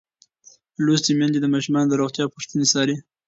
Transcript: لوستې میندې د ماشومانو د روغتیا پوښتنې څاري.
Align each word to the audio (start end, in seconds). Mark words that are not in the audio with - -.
لوستې 0.85 1.11
میندې 1.19 1.39
د 1.41 1.47
ماشومانو 1.53 1.89
د 1.91 1.93
روغتیا 2.01 2.25
پوښتنې 2.35 2.65
څاري. 2.71 2.95